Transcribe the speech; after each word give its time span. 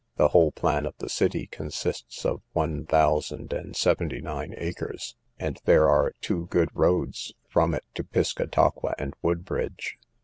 The 0.15 0.29
whole 0.29 0.51
plan 0.51 0.87
of 0.87 0.95
the 0.97 1.09
city 1.09 1.45
consists 1.45 2.25
of 2.25 2.41
one 2.53 2.87
thousand 2.87 3.53
and 3.53 3.75
seventy 3.75 4.19
nine 4.19 4.55
acres, 4.57 5.15
and 5.37 5.61
there 5.65 5.87
are 5.87 6.15
two 6.21 6.47
good 6.47 6.69
roads 6.73 7.35
from 7.47 7.75
it 7.75 7.83
to 7.93 8.03
Piscataqua 8.03 8.95
and 8.97 9.13
Woodbridge. 9.21 9.99